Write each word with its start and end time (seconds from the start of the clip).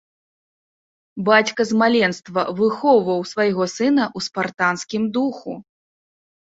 Бацька 1.27 1.61
з 1.71 1.77
маленства 1.83 2.41
выхоўваў 2.63 3.19
свайго 3.35 3.63
сына 3.77 4.03
ў 4.17 4.31
спартанскім 4.31 5.03
духу. 5.21 5.51